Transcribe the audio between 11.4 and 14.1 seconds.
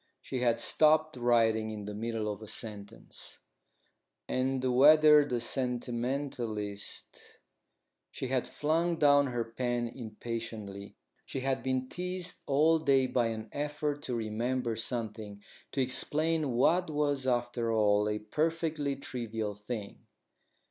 had been teased all day by an effort